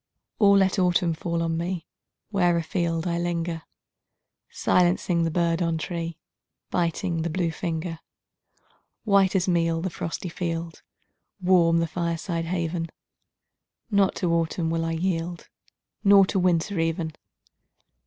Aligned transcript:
Or 0.39 0.57
let 0.57 0.79
autumn 0.79 1.13
fall 1.13 1.43
on 1.43 1.57
me 1.57 1.85
Where 2.31 2.57
afield 2.57 3.05
I 3.05 3.19
linger, 3.19 3.61
Silencing 4.49 5.25
the 5.25 5.29
bird 5.29 5.61
on 5.61 5.77
tree, 5.77 6.17
Biting 6.71 7.21
the 7.21 7.29
blue 7.29 7.51
finger. 7.51 7.99
White 9.03 9.35
as 9.35 9.47
meal 9.47 9.79
the 9.79 9.91
frosty 9.91 10.29
field 10.29 10.81
Warm 11.39 11.77
the 11.77 11.85
fireside 11.87 12.45
haven 12.45 12.87
Not 13.91 14.15
to 14.15 14.33
autumn 14.33 14.71
will 14.71 14.85
I 14.85 14.93
yield, 14.93 15.49
Not 16.03 16.29
to 16.29 16.39
winter 16.39 16.79
even! 16.79 17.13